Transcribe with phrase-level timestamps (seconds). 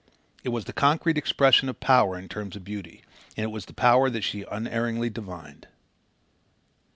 [0.43, 3.03] It was the concrete expression of power in terms of beauty,
[3.37, 5.67] and it was the power that she unerringly divined.